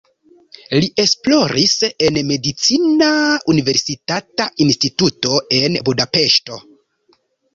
[0.83, 1.73] Li esploris
[2.07, 3.09] en medicina
[3.53, 6.59] universitata instituto en Budapeŝto.